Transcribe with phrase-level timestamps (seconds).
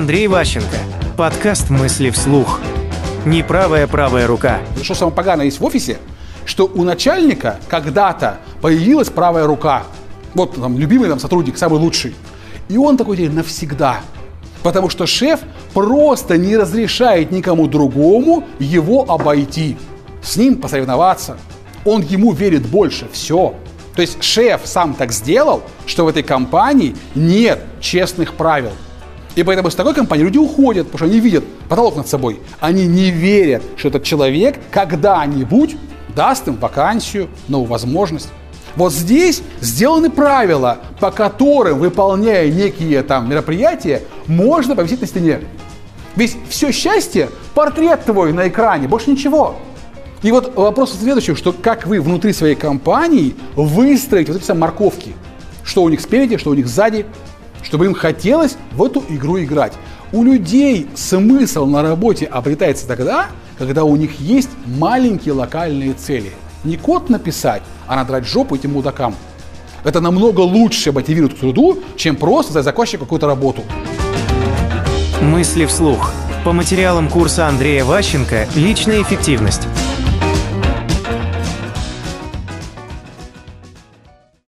[0.00, 0.78] Андрей Ващенко.
[1.18, 2.60] Подкаст «Мысли вслух».
[3.26, 4.60] Неправая правая рука.
[4.82, 5.98] Что самое поганое есть в офисе,
[6.46, 9.82] что у начальника когда-то появилась правая рука.
[10.32, 12.14] Вот там любимый там сотрудник, самый лучший.
[12.70, 14.00] И он такой теперь навсегда.
[14.62, 15.40] Потому что шеф
[15.74, 19.76] просто не разрешает никому другому его обойти.
[20.22, 21.36] С ним посоревноваться.
[21.84, 23.06] Он ему верит больше.
[23.12, 23.54] Все.
[23.94, 28.72] То есть шеф сам так сделал, что в этой компании нет честных правил.
[29.36, 32.40] И поэтому из такой компании люди уходят, потому что они видят потолок над собой.
[32.58, 35.76] Они не верят, что этот человек когда-нибудь
[36.16, 38.28] даст им вакансию, новую возможность.
[38.76, 45.40] Вот здесь сделаны правила, по которым, выполняя некие там мероприятия, можно повесить на стене.
[46.16, 49.56] Ведь все счастье– портрет твой на экране, больше ничего.
[50.22, 54.62] И вот вопрос в следующем, что как вы внутри своей компании выстроите вот эти самые
[54.62, 55.14] морковки.
[55.64, 57.06] Что у них спереди, что у них сзади,
[57.62, 59.72] чтобы им хотелось в эту игру играть.
[60.12, 66.32] У людей смысл на работе обретается тогда, когда у них есть маленькие локальные цели.
[66.64, 69.14] Не код написать, а надрать жопу этим мудакам.
[69.84, 73.62] Это намного лучше мотивирует к труду, чем просто закончить какую-то работу.
[75.22, 76.12] Мысли вслух.
[76.44, 79.68] По материалам курса Андрея Ващенко «Личная эффективность».